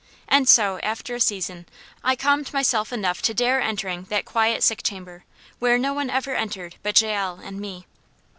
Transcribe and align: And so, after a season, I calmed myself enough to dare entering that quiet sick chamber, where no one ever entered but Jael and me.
And 0.27 0.49
so, 0.49 0.79
after 0.81 1.13
a 1.13 1.19
season, 1.21 1.67
I 2.03 2.15
calmed 2.15 2.51
myself 2.53 2.91
enough 2.91 3.21
to 3.21 3.35
dare 3.35 3.61
entering 3.61 4.05
that 4.09 4.25
quiet 4.25 4.63
sick 4.63 4.81
chamber, 4.81 5.25
where 5.59 5.77
no 5.77 5.93
one 5.93 6.09
ever 6.09 6.33
entered 6.33 6.77
but 6.81 6.99
Jael 6.99 7.35
and 7.35 7.59
me. 7.59 7.85